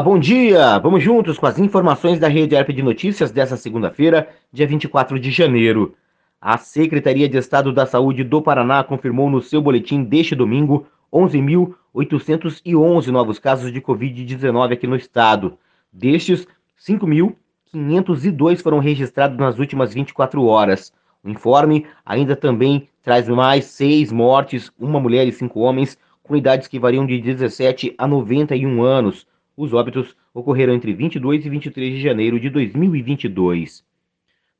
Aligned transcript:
Bom 0.00 0.18
dia! 0.18 0.78
Vamos 0.78 1.02
juntos 1.02 1.38
com 1.38 1.46
as 1.46 1.58
informações 1.58 2.20
da 2.20 2.28
Rede 2.28 2.54
Arp 2.54 2.68
de 2.68 2.82
Notícias 2.82 3.32
dessa 3.32 3.56
segunda-feira, 3.56 4.28
dia 4.52 4.66
24 4.66 5.18
de 5.18 5.30
janeiro. 5.32 5.96
A 6.40 6.56
Secretaria 6.56 7.28
de 7.28 7.36
Estado 7.36 7.72
da 7.72 7.84
Saúde 7.84 8.22
do 8.22 8.40
Paraná 8.40 8.84
confirmou 8.84 9.28
no 9.28 9.42
seu 9.42 9.60
boletim 9.60 10.04
deste 10.04 10.36
domingo 10.36 10.86
11.811 11.12 13.08
novos 13.08 13.40
casos 13.40 13.72
de 13.72 13.80
Covid-19 13.80 14.72
aqui 14.72 14.86
no 14.86 14.94
estado. 14.94 15.58
Destes, 15.92 16.46
5.502 16.80 18.62
foram 18.62 18.78
registrados 18.78 19.36
nas 19.36 19.58
últimas 19.58 19.92
24 19.92 20.44
horas. 20.44 20.92
O 21.24 21.28
informe 21.28 21.86
ainda 22.06 22.36
também 22.36 22.88
traz 23.02 23.28
mais 23.28 23.64
seis 23.64 24.12
mortes, 24.12 24.70
uma 24.78 25.00
mulher 25.00 25.26
e 25.26 25.32
cinco 25.32 25.58
homens, 25.60 25.98
com 26.22 26.36
idades 26.36 26.68
que 26.68 26.78
variam 26.78 27.04
de 27.04 27.20
17 27.20 27.96
a 27.98 28.06
91 28.06 28.82
anos. 28.82 29.26
Os 29.58 29.74
óbitos 29.74 30.16
ocorreram 30.32 30.72
entre 30.72 30.94
22 30.94 31.44
e 31.44 31.50
23 31.50 31.94
de 31.96 32.00
janeiro 32.00 32.38
de 32.38 32.48
2022. 32.48 33.84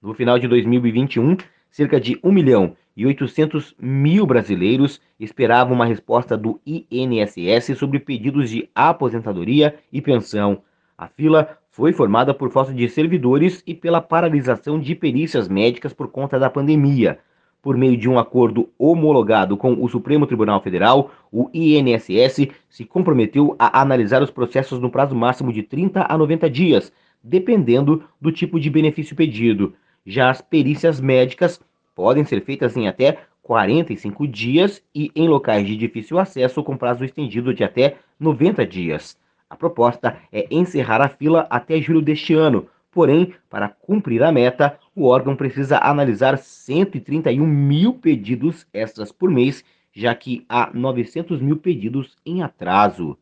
No 0.02 0.12
final 0.12 0.40
de 0.40 0.48
2021, 0.48 1.36
cerca 1.70 2.00
de 2.00 2.18
1 2.20 2.32
milhão 2.32 2.76
e 2.96 3.06
800 3.06 3.76
mil 3.78 4.26
brasileiros 4.26 5.00
esperavam 5.20 5.74
uma 5.74 5.86
resposta 5.86 6.36
do 6.36 6.60
INSS 6.66 7.78
sobre 7.78 8.00
pedidos 8.00 8.50
de 8.50 8.68
aposentadoria 8.74 9.78
e 9.92 10.02
pensão. 10.02 10.62
A 10.98 11.06
fila 11.06 11.56
foi 11.70 11.92
formada 11.92 12.34
por 12.34 12.50
falta 12.50 12.74
de 12.74 12.88
servidores 12.88 13.62
e 13.64 13.76
pela 13.76 14.00
paralisação 14.00 14.80
de 14.80 14.96
perícias 14.96 15.46
médicas 15.48 15.92
por 15.92 16.08
conta 16.08 16.40
da 16.40 16.50
pandemia 16.50 17.20
por 17.62 17.76
meio 17.76 17.96
de 17.96 18.08
um 18.08 18.18
acordo 18.18 18.68
homologado 18.78 19.56
com 19.56 19.82
o 19.82 19.88
Supremo 19.88 20.26
Tribunal 20.26 20.62
Federal, 20.62 21.10
o 21.32 21.50
INSS 21.52 22.48
se 22.68 22.84
comprometeu 22.84 23.54
a 23.58 23.80
analisar 23.80 24.22
os 24.22 24.30
processos 24.30 24.80
no 24.80 24.90
prazo 24.90 25.14
máximo 25.14 25.52
de 25.52 25.62
30 25.62 26.06
a 26.08 26.16
90 26.16 26.48
dias, 26.48 26.92
dependendo 27.22 28.04
do 28.20 28.30
tipo 28.30 28.60
de 28.60 28.70
benefício 28.70 29.16
pedido. 29.16 29.74
Já 30.06 30.30
as 30.30 30.40
perícias 30.40 31.00
médicas 31.00 31.60
podem 31.94 32.24
ser 32.24 32.44
feitas 32.44 32.76
em 32.76 32.86
até 32.86 33.18
45 33.42 34.26
dias 34.28 34.82
e 34.94 35.10
em 35.14 35.28
locais 35.28 35.66
de 35.66 35.76
difícil 35.76 36.18
acesso 36.18 36.62
com 36.62 36.76
prazo 36.76 37.04
estendido 37.04 37.52
de 37.52 37.64
até 37.64 37.96
90 38.20 38.64
dias. 38.66 39.18
A 39.50 39.56
proposta 39.56 40.16
é 40.30 40.46
encerrar 40.50 41.00
a 41.00 41.08
fila 41.08 41.46
até 41.50 41.80
julho 41.80 42.02
deste 42.02 42.34
ano, 42.34 42.66
Porém, 42.90 43.34
para 43.50 43.68
cumprir 43.68 44.22
a 44.22 44.32
meta, 44.32 44.78
o 44.98 45.04
órgão 45.04 45.36
precisa 45.36 45.78
analisar 45.78 46.36
131 46.36 47.46
mil 47.46 47.94
pedidos 47.94 48.66
extras 48.72 49.12
por 49.12 49.30
mês, 49.30 49.64
já 49.92 50.12
que 50.12 50.44
há 50.48 50.70
900 50.74 51.40
mil 51.40 51.56
pedidos 51.56 52.16
em 52.26 52.42
atraso. 52.42 53.16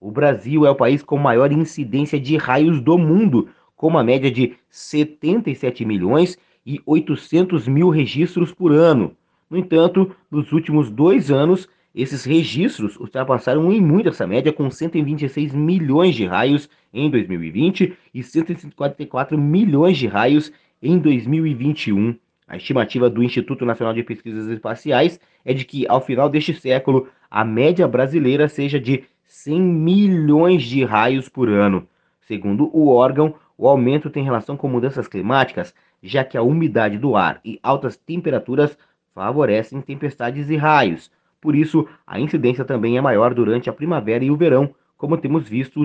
O 0.00 0.10
Brasil 0.10 0.66
é 0.66 0.70
o 0.70 0.74
país 0.74 1.00
com 1.00 1.16
maior 1.16 1.52
incidência 1.52 2.18
de 2.18 2.36
raios 2.36 2.80
do 2.80 2.98
mundo, 2.98 3.48
com 3.76 3.86
uma 3.86 4.02
média 4.02 4.28
de 4.28 4.56
77 4.70 5.84
milhões 5.84 6.36
e 6.66 6.80
800 6.84 7.68
mil 7.68 7.90
registros 7.90 8.52
por 8.52 8.72
ano. 8.72 9.16
No 9.48 9.56
entanto, 9.56 10.10
nos 10.28 10.50
últimos 10.50 10.90
dois 10.90 11.30
anos, 11.30 11.68
esses 11.94 12.24
registros 12.24 12.96
ultrapassaram 12.96 13.72
em 13.72 13.80
muito 13.80 14.08
essa 14.08 14.26
média, 14.26 14.52
com 14.52 14.68
126 14.68 15.54
milhões 15.54 16.14
de 16.14 16.26
raios 16.26 16.68
em 16.92 17.08
2020 17.08 17.96
e 18.12 18.22
154 18.22 19.38
milhões 19.38 19.96
de 19.96 20.06
raios 20.06 20.52
em 20.82 20.98
2021. 20.98 22.16
A 22.46 22.56
estimativa 22.56 23.10
do 23.10 23.22
Instituto 23.22 23.66
Nacional 23.66 23.92
de 23.92 24.02
Pesquisas 24.02 24.48
Espaciais 24.48 25.20
é 25.44 25.52
de 25.52 25.64
que, 25.64 25.86
ao 25.86 26.00
final 26.00 26.28
deste 26.28 26.54
século, 26.54 27.08
a 27.30 27.44
média 27.44 27.86
brasileira 27.86 28.48
seja 28.48 28.80
de 28.80 29.04
100 29.26 29.60
milhões 29.60 30.62
de 30.62 30.84
raios 30.84 31.28
por 31.28 31.48
ano. 31.48 31.86
Segundo 32.22 32.70
o 32.72 32.88
órgão, 32.88 33.34
o 33.56 33.68
aumento 33.68 34.08
tem 34.08 34.24
relação 34.24 34.56
com 34.56 34.68
mudanças 34.68 35.06
climáticas, 35.06 35.74
já 36.02 36.24
que 36.24 36.38
a 36.38 36.42
umidade 36.42 36.96
do 36.96 37.16
ar 37.16 37.40
e 37.44 37.58
altas 37.62 37.96
temperaturas 37.96 38.78
favorecem 39.14 39.80
tempestades 39.80 40.48
e 40.48 40.56
raios. 40.56 41.10
Por 41.40 41.54
isso, 41.54 41.86
a 42.06 42.18
incidência 42.18 42.64
também 42.64 42.96
é 42.96 43.00
maior 43.00 43.34
durante 43.34 43.68
a 43.68 43.72
primavera 43.72 44.24
e 44.24 44.30
o 44.30 44.36
verão, 44.36 44.74
como 44.96 45.18
temos 45.18 45.48
visto 45.48 45.84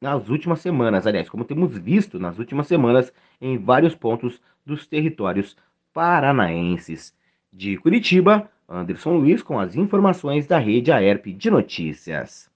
nas 0.00 0.28
últimas 0.28 0.60
semanas, 0.60 1.06
aliás, 1.06 1.28
como 1.28 1.44
temos 1.44 1.76
visto 1.76 2.18
nas 2.18 2.38
últimas 2.38 2.66
semanas 2.66 3.12
em 3.40 3.58
vários 3.58 3.94
pontos 3.94 4.40
dos 4.64 4.86
territórios 4.86 5.56
paranaenses. 5.92 7.14
De 7.52 7.76
Curitiba, 7.78 8.50
Anderson 8.68 9.16
Luiz 9.16 9.42
com 9.42 9.58
as 9.58 9.74
informações 9.74 10.46
da 10.46 10.58
Rede 10.58 10.92
AERP 10.92 11.32
de 11.32 11.50
Notícias. 11.50 12.50